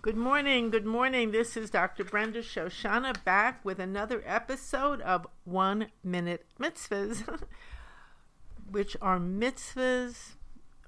[0.00, 1.32] Good morning, good morning.
[1.32, 2.04] This is Dr.
[2.04, 7.42] Brenda Shoshanna back with another episode of One Minute Mitzvahs,
[8.70, 10.36] which are mitzvahs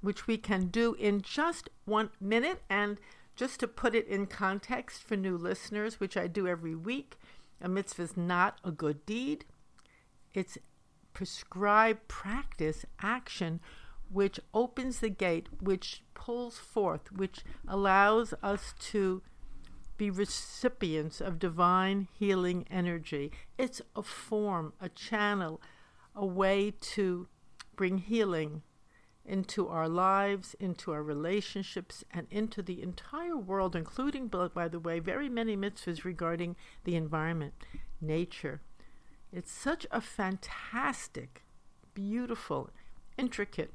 [0.00, 2.62] which we can do in just one minute.
[2.70, 3.00] And
[3.34, 7.17] just to put it in context for new listeners, which I do every week,
[7.61, 9.45] a mitzvah is not a good deed,
[10.35, 10.56] it's
[11.15, 13.58] prescribed practice, action,
[14.13, 19.23] which opens the gate, which pulls forth, which allows us to
[19.96, 23.30] be recipients of divine healing energy.
[23.59, 25.60] It's a form, a channel,
[26.15, 27.28] a way to
[27.77, 28.62] bring healing
[29.24, 34.98] into our lives, into our relationships, and into the entire world, including, by the way,
[34.98, 37.54] very many mitzvahs regarding the environment,
[38.01, 38.60] nature.
[39.32, 41.45] It's such a fantastic,
[41.95, 42.70] beautiful,
[43.16, 43.73] intricate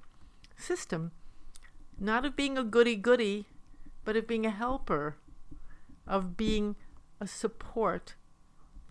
[0.58, 1.12] system,
[2.00, 3.46] not of being a goody goody,
[4.04, 5.16] but of being a helper,
[6.08, 6.76] of being
[7.20, 8.16] a support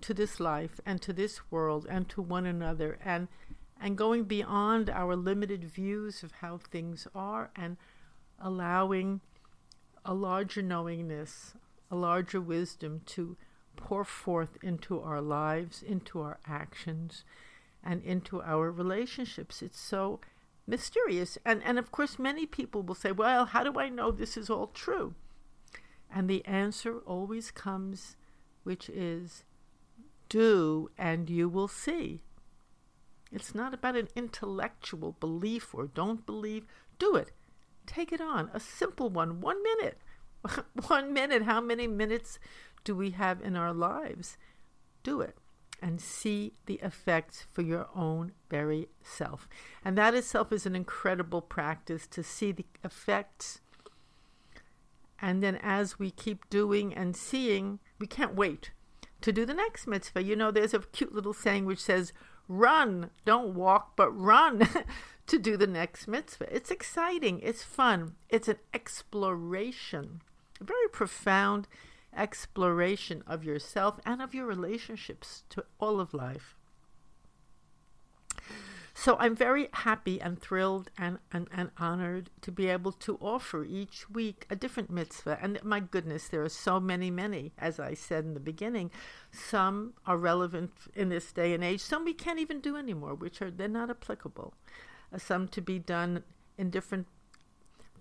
[0.00, 3.28] to this life and to this world and to one another and
[3.80, 7.76] and going beyond our limited views of how things are and
[8.40, 9.20] allowing
[10.04, 11.54] a larger knowingness,
[11.90, 13.36] a larger wisdom to
[13.76, 17.24] pour forth into our lives, into our actions,
[17.82, 19.60] and into our relationships.
[19.60, 20.20] It's so
[20.66, 21.38] mysterious.
[21.44, 24.50] And, and of course, many people will say, well, how do I know this is
[24.50, 25.14] all true?
[26.10, 28.16] And the answer always comes,
[28.62, 29.44] which is
[30.28, 32.22] do and you will see.
[33.30, 36.64] It's not about an intellectual belief or don't believe.
[36.98, 37.32] Do it.
[37.86, 38.50] Take it on.
[38.54, 39.40] A simple one.
[39.40, 39.98] One minute.
[40.86, 41.42] one minute.
[41.42, 42.38] How many minutes
[42.84, 44.38] do we have in our lives?
[45.02, 45.36] Do it
[45.82, 49.48] and see the effects for your own very self.
[49.84, 53.60] And that itself is an incredible practice to see the effects.
[55.20, 58.70] And then as we keep doing and seeing, we can't wait
[59.20, 60.22] to do the next mitzvah.
[60.22, 62.12] You know, there's a cute little saying which says,
[62.48, 64.68] run, don't walk, but run
[65.26, 66.54] to do the next mitzvah.
[66.54, 70.20] It's exciting, it's fun, it's an exploration,
[70.60, 71.68] a very profound
[72.16, 76.56] exploration of yourself and of your relationships to all of life.
[78.96, 83.64] So I'm very happy and thrilled and, and, and honored to be able to offer
[83.64, 85.38] each week a different mitzvah.
[85.42, 88.92] And my goodness, there are so many, many, as I said in the beginning.
[89.32, 93.42] Some are relevant in this day and age, some we can't even do anymore, which
[93.42, 94.54] are they're not applicable.
[95.12, 96.22] Uh, some to be done
[96.56, 97.08] in different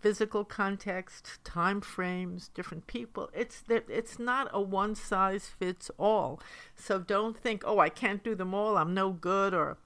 [0.03, 3.29] physical context, time frames, different people.
[3.33, 6.41] It's it's not a one size fits all.
[6.75, 8.75] So don't think, oh, I can't do them all.
[8.77, 9.77] I'm no good, or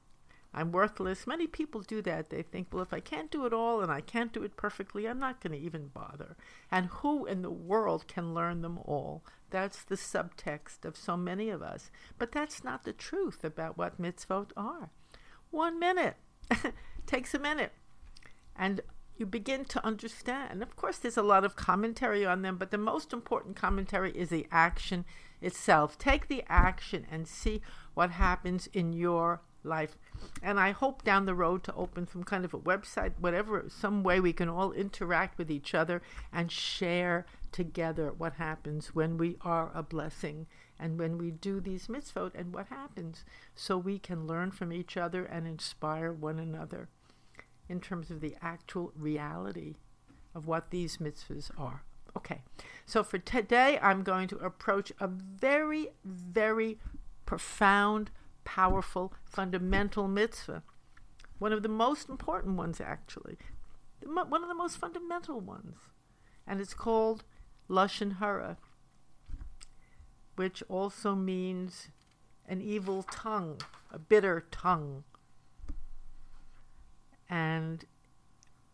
[0.55, 1.27] I'm worthless.
[1.27, 2.31] Many people do that.
[2.31, 5.07] They think, well, if I can't do it all and I can't do it perfectly,
[5.07, 6.35] I'm not going to even bother.
[6.71, 9.23] And who in the world can learn them all?
[9.51, 11.91] That's the subtext of so many of us.
[12.17, 14.89] But that's not the truth about what mitzvot are.
[15.51, 16.15] One minute
[17.05, 17.73] takes a minute.
[18.55, 18.81] And
[19.17, 20.61] you begin to understand.
[20.61, 24.29] Of course, there's a lot of commentary on them, but the most important commentary is
[24.29, 25.05] the action
[25.41, 25.97] itself.
[25.97, 27.61] Take the action and see
[27.93, 29.97] what happens in your life.
[30.41, 34.03] And I hope down the road to open some kind of a website, whatever, some
[34.03, 36.01] way we can all interact with each other
[36.31, 40.47] and share together what happens when we are a blessing
[40.79, 44.95] and when we do these mitzvot and what happens so we can learn from each
[44.95, 46.89] other and inspire one another
[47.69, 49.75] in terms of the actual reality
[50.33, 51.83] of what these mitzvahs are.
[52.15, 52.41] Okay,
[52.85, 56.79] so for today, I'm going to approach a very, very
[57.25, 58.09] profound,
[58.43, 60.63] powerful, fundamental mitzvah.
[61.37, 63.37] One of the most important ones, actually.
[64.03, 65.75] One of the most fundamental ones.
[66.47, 67.23] And it's called
[67.69, 68.57] Lashon Hara,
[70.35, 71.89] which also means
[72.47, 73.61] an evil tongue,
[73.91, 75.03] a bitter tongue
[77.29, 77.85] and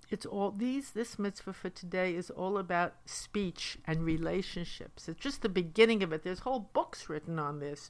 [0.09, 5.09] it's all these this mitzvah for today is all about speech and relationships.
[5.09, 6.23] It's just the beginning of it.
[6.23, 7.89] There's whole books written on this.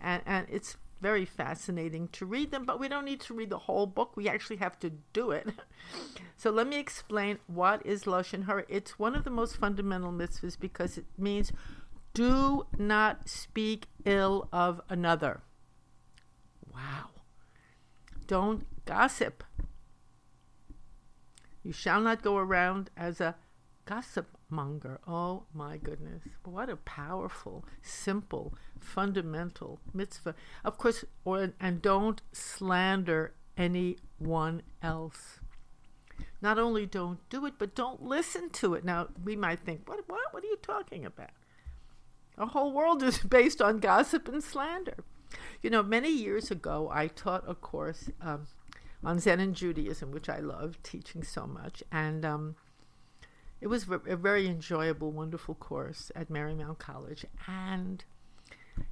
[0.00, 3.60] And, and it's very fascinating to read them but we don't need to read the
[3.60, 4.16] whole book.
[4.16, 5.48] We actually have to do it.
[6.36, 8.64] So let me explain what is lashon hara.
[8.68, 11.52] It's one of the most fundamental mitzvahs because it means
[12.14, 15.42] do not speak ill of another.
[16.74, 17.10] Wow.
[18.26, 19.44] Don't gossip
[21.62, 23.36] you shall not go around as a
[23.84, 24.98] gossip monger.
[25.06, 26.22] Oh my goodness.
[26.44, 30.34] What a powerful, simple, fundamental mitzvah.
[30.64, 35.40] Of course, or, and don't slander anyone else.
[36.40, 38.84] Not only don't do it, but don't listen to it.
[38.84, 41.30] Now, we might think, what, what, what are you talking about?
[42.38, 45.04] Our whole world is based on gossip and slander.
[45.62, 48.46] You know, many years ago, I taught a course um,
[49.04, 51.82] on Zen and Judaism, which I love teaching so much.
[51.90, 52.56] And um,
[53.60, 57.26] it was a very enjoyable, wonderful course at Marymount College.
[57.46, 58.04] And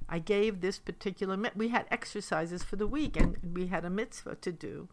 [0.07, 4.35] I gave this particular, we had exercises for the week and we had a mitzvah
[4.35, 4.89] to do.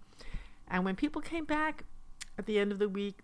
[0.66, 1.84] And when people came back
[2.36, 3.20] at the end of the week,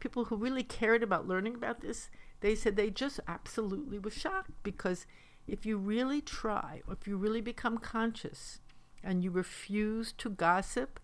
[0.00, 4.50] people who really cared about learning about this, they said they just absolutely were shocked
[4.62, 5.06] because
[5.46, 8.60] if you really try, or if you really become conscious
[9.02, 11.00] and you refuse to gossip,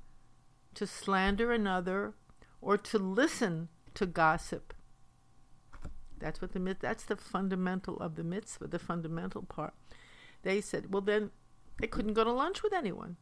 [0.75, 2.15] to slander another,
[2.61, 4.75] or to listen to gossip,
[6.19, 9.75] that's what the that's the fundamental of the mitzvah, the fundamental part.
[10.43, 11.31] They said, well, then
[11.81, 13.17] they couldn't go to lunch with anyone.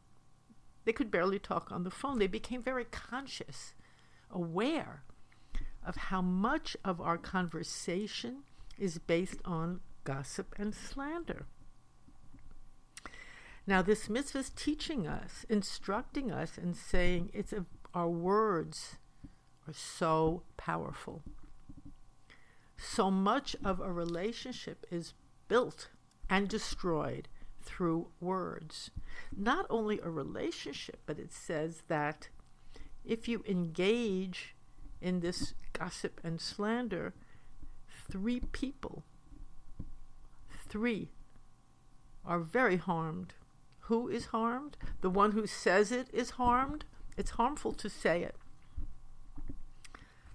[0.85, 2.19] They could barely talk on the phone.
[2.19, 3.75] They became very conscious,
[4.31, 5.05] aware
[5.85, 8.43] of how much of our conversation
[8.79, 11.47] is based on gossip and slander.
[13.67, 17.65] Now, this mitzvah is teaching us, instructing us, and saying it's a,
[17.95, 18.97] our words
[19.69, 21.23] are so powerful.
[22.77, 25.15] So much of a relationship is
[25.47, 25.89] built
[26.29, 27.29] and destroyed
[27.63, 28.91] through words.
[29.37, 32.29] Not only a relationship, but it says that
[33.05, 34.57] if you engage
[35.01, 37.15] in this gossip and slander,
[38.11, 39.05] three people,
[40.69, 41.11] three,
[42.25, 43.35] are very harmed.
[43.93, 44.79] Who is harmed?
[45.03, 46.87] The one who says it is harmed.
[47.19, 48.37] It's harmful to say it.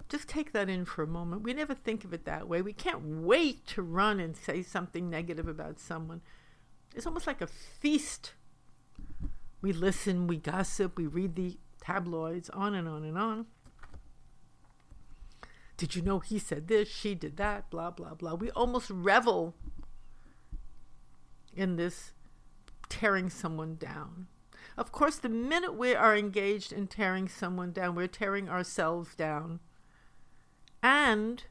[0.08, 1.42] Just take that in for a moment.
[1.42, 2.62] We never think of it that way.
[2.62, 6.20] We can't wait to run and say something negative about someone.
[6.94, 8.34] It's almost like a feast.
[9.60, 13.46] We listen, we gossip, we read the tabloids, on and on and on.
[15.76, 16.88] Did you know he said this?
[16.88, 18.34] She did that, blah, blah, blah.
[18.34, 19.56] We almost revel
[21.56, 22.12] in this
[22.88, 24.26] tearing someone down.
[24.76, 29.60] Of course, the minute we are engaged in tearing someone down, we're tearing ourselves down.
[30.82, 31.44] And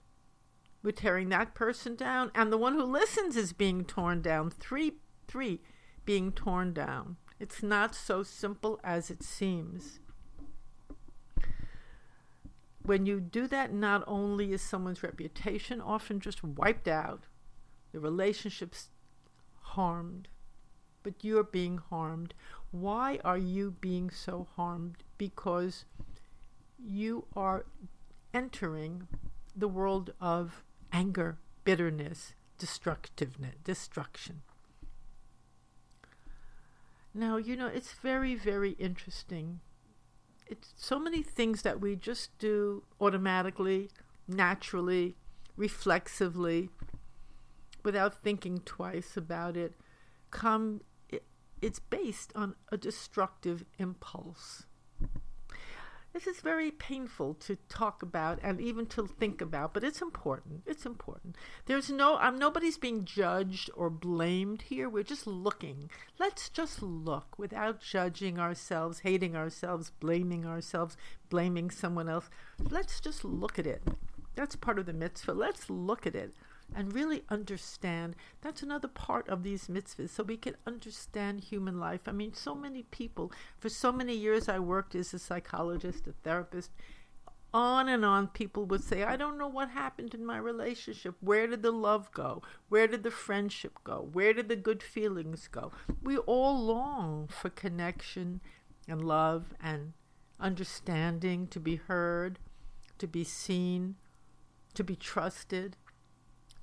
[0.82, 4.50] we're tearing that person down, and the one who listens is being torn down.
[4.50, 4.94] Three,
[5.28, 5.62] three
[6.06, 7.18] being torn down.
[7.40, 10.00] It's not so simple as it seems
[12.88, 17.26] when you do that, not only is someone's reputation often just wiped out,
[17.92, 18.90] the relationship's
[19.62, 20.30] harmed,
[21.08, 22.34] but you're being harmed.
[22.72, 25.06] Why are you being so harmed?
[25.18, 25.86] Because
[26.78, 27.66] you are
[28.34, 29.08] entering
[29.56, 34.42] the world of anger, bitterness, destructiveness, destruction.
[37.14, 39.62] Now, you know, it's very, very interesting
[40.50, 43.90] it's so many things that we just do automatically,
[44.28, 45.16] naturally,
[45.56, 46.70] reflexively,
[47.84, 49.74] without thinking twice about it,
[50.32, 50.82] come
[51.62, 54.66] it's based on a destructive impulse.
[56.14, 60.64] This is very painful to talk about and even to think about, but it's important.
[60.66, 61.36] It's important.
[61.68, 64.90] There's no, um, nobody's being judged or blamed here.
[64.90, 65.92] We're just looking.
[66.18, 70.98] Let's just look without judging ourselves, hating ourselves, blaming ourselves,
[71.30, 72.32] blaming someone else.
[72.58, 73.84] Let's just look at it.
[74.34, 75.34] That's part of the mitzvah.
[75.34, 76.34] Let's look at it
[76.76, 78.16] and really understand.
[78.42, 82.02] That's another part of these mitzvahs, so we can understand human life.
[82.08, 86.14] I mean, so many people, for so many years, I worked as a psychologist, a
[86.24, 86.72] therapist.
[87.54, 91.16] On and on, people would say, I don't know what happened in my relationship.
[91.22, 92.42] Where did the love go?
[92.70, 94.10] Where did the friendship go?
[94.12, 95.72] Where did the good feelings go?
[96.04, 98.42] We all long for connection
[98.88, 99.94] and love and
[100.40, 102.38] understanding, to be heard,
[103.00, 103.96] to be seen,
[104.74, 105.78] to be trusted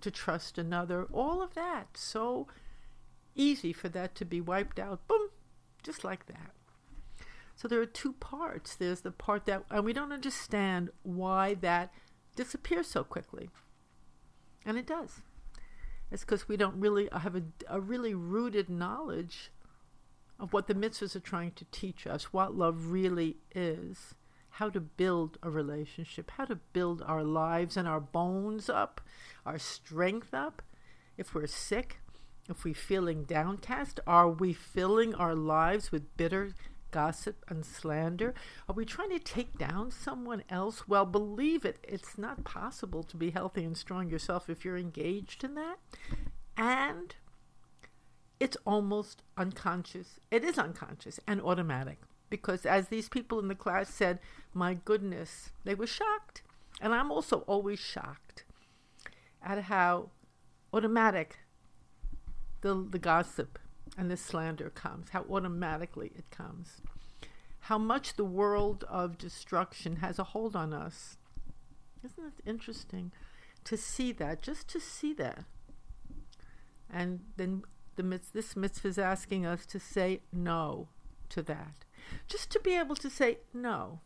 [0.05, 1.97] to trust another, all of that.
[1.97, 2.47] So
[3.35, 5.09] easy for that to be wiped out.
[5.09, 5.31] Boom,
[5.83, 6.53] just like that.
[7.57, 8.75] So there are two parts.
[8.77, 11.91] There's the part that, and we don't understand why that
[12.37, 13.49] disappears so quickly.
[14.67, 15.23] And it does.
[16.11, 19.51] It's because we don't really have a, a really rooted knowledge
[20.39, 24.15] of what the mitzvahs are trying to teach us, what love really is
[24.55, 29.01] how to build a relationship, how to build our lives and our bones up,
[29.45, 30.63] our strength up.
[31.17, 31.99] If we're sick,
[32.49, 36.55] if we're feeling downcast, are we filling our lives with bitter
[36.93, 38.33] gossip and slander?
[38.69, 40.87] Are we trying to take down someone else?
[40.87, 45.43] Well, believe it, it's not possible to be healthy and strong yourself if you're engaged
[45.43, 45.81] in that.
[46.57, 47.17] And
[48.39, 50.21] it's almost unconscious.
[50.31, 51.99] It is unconscious and automatic
[52.31, 54.19] because as these people in the class said,
[54.53, 56.43] my goodness, they were shocked.
[56.81, 58.45] And I'm also always shocked
[59.43, 60.11] at how
[60.73, 61.39] automatic
[62.63, 63.59] the, the gossip
[63.97, 66.81] and the slander comes, how automatically it comes,
[67.61, 71.17] how much the world of destruction has a hold on us.
[72.05, 73.13] Isn't it interesting
[73.65, 75.45] to see that, just to see that?
[76.93, 77.63] And then
[77.97, 80.89] the this mitzvah is asking us to say no
[81.31, 81.84] to that.
[82.27, 84.01] Just to be able to say no.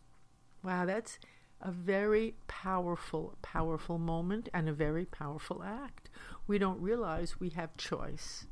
[0.62, 1.18] Wow, that's
[1.60, 6.08] a very powerful, powerful moment and a very powerful act.
[6.46, 8.46] We don't realize we have choice.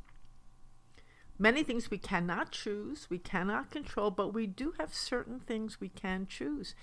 [1.38, 5.90] Many things we cannot choose, we cannot control, but we do have certain things we
[5.90, 6.74] can choose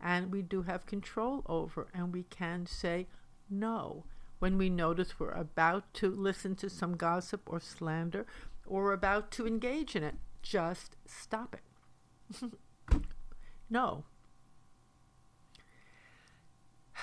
[0.00, 3.06] and we do have control over, and we can say
[3.50, 4.04] no
[4.38, 8.26] when we notice we're about to listen to some gossip or slander
[8.66, 10.14] or about to engage in it.
[10.42, 11.60] Just stop it.
[13.70, 14.04] no.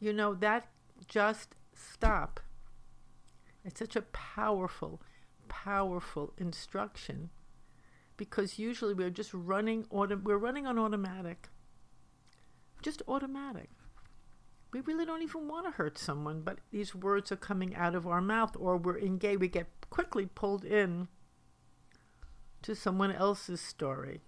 [0.00, 0.68] You know, that
[1.08, 2.38] just stop.
[3.64, 5.02] It's such a powerful,
[5.48, 7.30] powerful instruction
[8.16, 11.48] because usually we're just running auto- we're running on automatic.
[12.80, 13.70] Just automatic
[14.72, 18.06] we really don't even want to hurt someone, but these words are coming out of
[18.06, 19.40] our mouth, or we're engaged.
[19.40, 21.08] We get quickly pulled in
[22.62, 24.20] to someone else's story.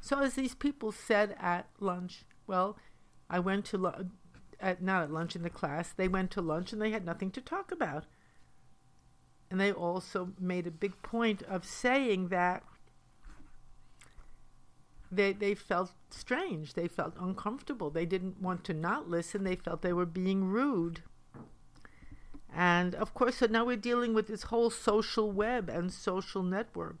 [0.00, 2.76] So, as these people said at lunch, well,
[3.30, 6.90] I went to not at lunch in the class, they went to lunch and they
[6.90, 8.04] had nothing to talk about.
[9.50, 12.64] And they also made a big point of saying that
[15.10, 16.72] they they felt strange.
[16.72, 17.90] They felt uncomfortable.
[17.90, 19.44] They didn't want to not listen.
[19.44, 21.02] They felt they were being rude.
[22.54, 26.96] And of course, so now we're dealing with this whole social web and social network.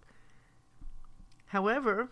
[1.52, 2.08] However,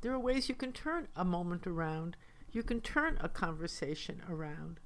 [0.00, 2.16] there are ways you can turn a moment around.
[2.52, 4.80] You can turn a conversation around.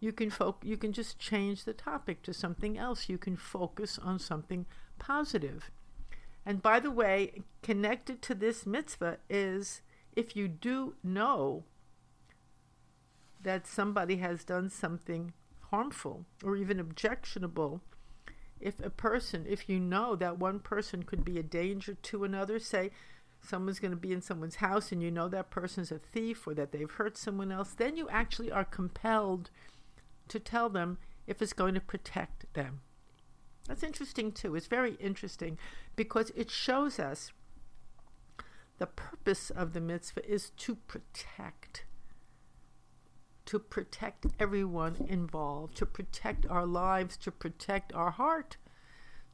[0.00, 3.10] You can fo- you can just change the topic to something else.
[3.10, 4.64] You can focus on something
[4.98, 5.70] positive.
[6.46, 9.82] And by the way, connected to this mitzvah is
[10.16, 11.64] if you do know
[13.42, 15.34] that somebody has done something
[15.70, 17.82] harmful or even objectionable,
[18.58, 22.58] if a person, if you know that one person could be a danger to another,
[22.58, 22.90] say
[23.40, 26.54] someone's going to be in someone's house and you know that person's a thief or
[26.54, 29.50] that they've hurt someone else, then you actually are compelled
[30.28, 32.80] to tell them if it's going to protect them.
[33.66, 34.56] That's interesting too.
[34.56, 35.58] It's very interesting
[35.94, 37.32] because it shows us
[38.78, 41.84] the purpose of the mitzvah is to protect.
[43.46, 48.56] To protect everyone involved, to protect our lives, to protect our heart,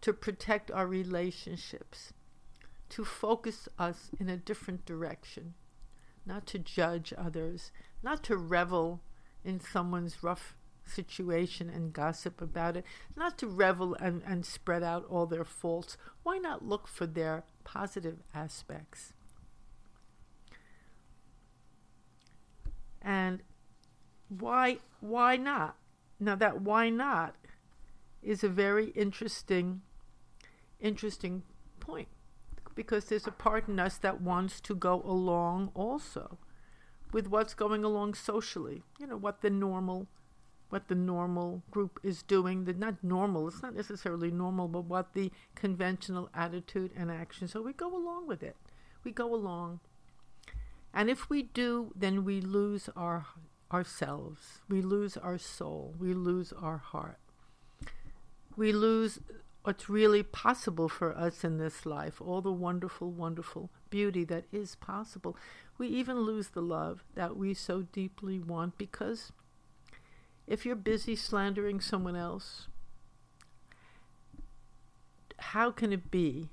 [0.00, 2.12] to protect our relationships,
[2.90, 5.54] to focus us in a different direction,
[6.26, 7.72] not to judge others,
[8.02, 9.00] not to revel
[9.44, 12.84] in someone's rough situation and gossip about it,
[13.16, 15.96] not to revel and, and spread out all their faults.
[16.22, 19.12] Why not look for their positive aspects?
[23.00, 23.42] And
[24.28, 25.76] why why not?
[26.18, 27.34] Now that why not
[28.22, 29.82] is a very interesting
[30.80, 31.42] interesting
[31.80, 32.08] point
[32.74, 36.38] because there's a part in us that wants to go along also
[37.12, 38.82] with what's going along socially.
[38.98, 40.08] You know, what the normal
[40.70, 42.64] what the normal group is doing.
[42.64, 47.46] The not normal, it's not necessarily normal, but what the conventional attitude and action.
[47.46, 48.56] So we go along with it.
[49.04, 49.78] We go along.
[50.92, 53.26] And if we do, then we lose our
[53.72, 54.60] ourselves.
[54.68, 55.94] We lose our soul.
[55.98, 57.18] We lose our heart.
[58.56, 59.20] We lose
[59.64, 64.76] what's really possible for us in this life, all the wonderful, wonderful beauty that is
[64.76, 65.36] possible.
[65.78, 69.32] We even lose the love that we so deeply want because
[70.46, 72.68] if you're busy slandering someone else,
[75.38, 76.50] how can it be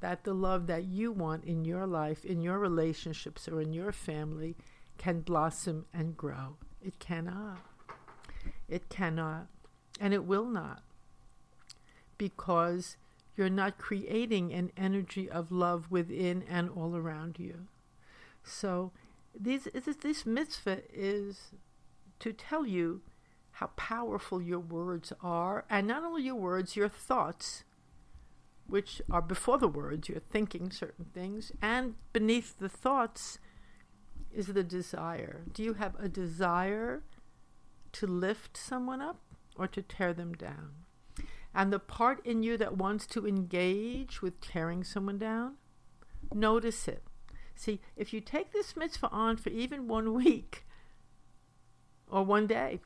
[0.00, 3.92] that the love that you want in your life, in your relationships, or in your
[3.92, 4.56] family
[4.96, 6.56] can blossom and grow.
[6.80, 7.58] It cannot.
[8.68, 9.48] It cannot.
[10.00, 10.82] And it will not.
[12.18, 12.96] Because
[13.36, 17.68] you're not creating an energy of love within and all around you.
[18.42, 18.92] So,
[19.38, 19.68] this,
[20.02, 21.52] this mitzvah is
[22.18, 23.02] to tell you
[23.52, 27.64] how powerful your words are, and not only your words, your thoughts
[28.66, 33.38] which are before the words, you're thinking certain things, and beneath the thoughts
[34.32, 35.42] is the desire.
[35.52, 37.02] Do you have a desire
[37.92, 39.20] to lift someone up
[39.56, 40.72] or to tear them down?
[41.54, 45.54] And the part in you that wants to engage with tearing someone down,
[46.32, 47.02] notice it.
[47.54, 50.64] See, if you take this mitzvah on for even one week
[52.08, 52.80] or one day,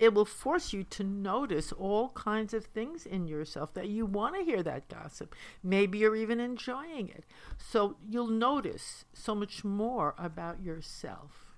[0.00, 4.34] it will force you to notice all kinds of things in yourself that you want
[4.34, 5.34] to hear that gossip.
[5.62, 7.24] Maybe you're even enjoying it.
[7.58, 11.54] So you'll notice so much more about yourself.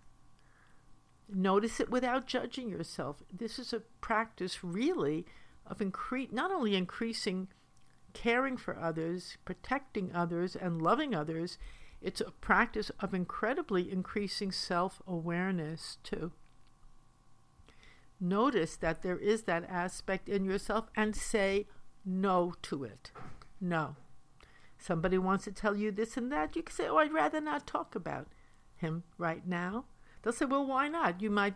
[1.32, 3.23] Notice it without judging yourself.
[3.32, 5.25] This is a practice really
[5.73, 7.49] of incre- not only increasing
[8.12, 11.59] caring for others, protecting others, and loving others,
[12.00, 16.33] it's a practice of incredibly increasing self awareness too
[18.23, 21.67] notice that there is that aspect in yourself and say
[22.05, 23.11] no to it.
[23.61, 23.97] No.
[24.79, 27.67] Somebody wants to tell you this and that, you can say, Oh, I'd rather not
[27.67, 28.29] talk about
[28.76, 29.85] him right now.
[30.23, 31.21] They'll say, Well, why not?
[31.21, 31.55] You might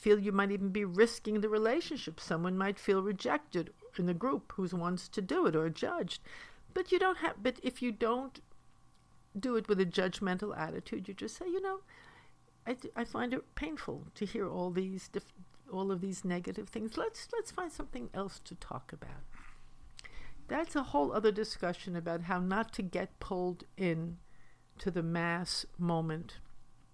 [0.00, 2.18] feel you might even be risking the relationship.
[2.18, 6.22] Someone might feel rejected in the group who wants to do it or judged.
[6.72, 8.40] But you don't have, but if you don't
[9.38, 11.80] do it with a judgmental attitude, you just say, You know,
[12.66, 15.34] I, I find it painful to hear all these dif-
[15.72, 16.96] all of these negative things.
[16.96, 19.24] Let's let's find something else to talk about.
[20.48, 24.18] That's a whole other discussion about how not to get pulled in
[24.78, 26.38] to the mass moment.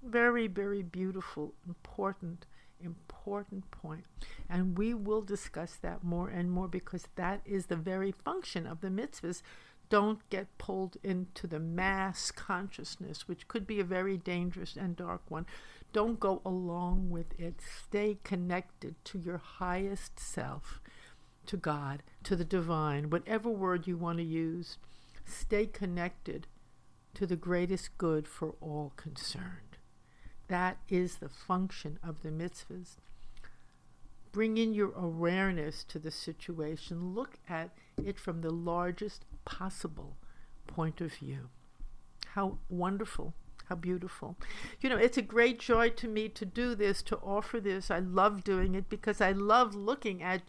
[0.02, 2.44] Very, very beautiful, important,
[2.80, 4.04] important point.
[4.48, 8.80] And we will discuss that more and more because that is the very function of
[8.80, 9.42] the mitzvahs.
[9.88, 15.22] Don't get pulled into the mass consciousness, which could be a very dangerous and dark
[15.28, 15.46] one.
[15.92, 17.60] Don't go along with it.
[17.60, 20.80] Stay connected to your highest self,
[21.46, 24.78] to God, to the divine, whatever word you want to use.
[25.24, 26.46] Stay connected
[27.14, 29.65] to the greatest good for all concerned.
[30.48, 32.96] That is the function of the mitzvahs.
[34.32, 37.14] Bring in your awareness to the situation.
[37.14, 37.70] Look at
[38.04, 40.16] it from the largest possible
[40.66, 41.48] point of view.
[42.34, 43.34] How wonderful
[43.68, 44.36] how beautiful.
[44.80, 47.90] You know, it's a great joy to me to do this, to offer this.
[47.90, 50.42] I love doing it because I love looking at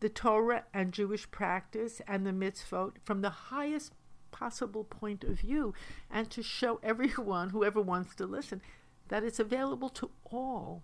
[0.00, 3.92] the Torah and Jewish practice and the mitzvot from the highest
[4.30, 5.72] possible point of view
[6.10, 8.60] and to show everyone, whoever wants to listen,
[9.08, 10.82] that it's available to all.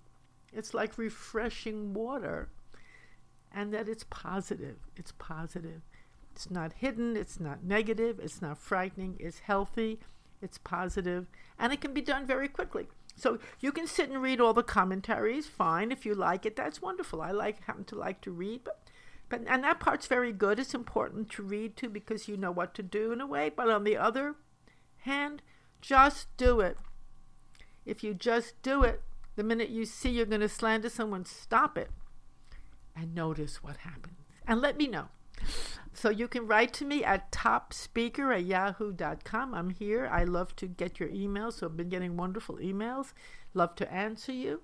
[0.53, 2.49] It's like refreshing water
[3.53, 4.77] and that it's positive.
[4.97, 5.83] It's positive.
[6.33, 9.99] It's not hidden, it's not negative, it's not frightening, it's healthy,
[10.41, 11.29] it's positive,
[11.59, 12.87] and it can be done very quickly.
[13.17, 16.57] So you can sit and read all the commentaries, fine, if you like it.
[16.57, 17.21] That's wonderful.
[17.21, 18.81] I like happen to like to read, but
[19.29, 20.59] but and that part's very good.
[20.59, 23.51] It's important to read too because you know what to do in a way.
[23.55, 24.37] But on the other
[24.99, 25.43] hand,
[25.81, 26.79] just do it.
[27.91, 29.03] If you just do it,
[29.35, 31.91] the minute you see you're going to slander someone, stop it
[32.95, 34.15] and notice what happens.
[34.47, 35.09] And let me know.
[35.93, 39.55] So you can write to me at topspeaker at yahoo.com.
[39.55, 40.09] I'm here.
[40.11, 41.55] I love to get your emails.
[41.55, 43.13] So I've been getting wonderful emails.
[43.55, 44.61] Love to answer you.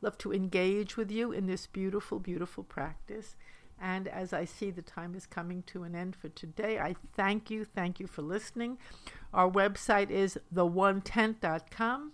[0.00, 3.34] Love to engage with you in this beautiful, beautiful practice.
[3.80, 7.50] And as I see the time is coming to an end for today, I thank
[7.50, 7.64] you.
[7.64, 8.78] Thank you for listening.
[9.34, 12.12] Our website is the1tent.com.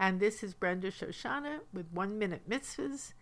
[0.00, 3.12] And this is Brenda Shoshanna with One Minute Mitzvahs,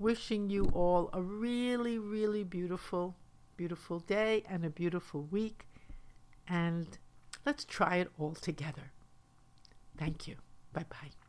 [0.00, 3.14] wishing you all a really, really beautiful
[3.56, 5.68] beautiful day and a beautiful week.
[6.48, 6.98] And
[7.46, 8.90] let's try it all together.
[9.96, 10.34] Thank you.
[10.72, 11.23] Bye bye.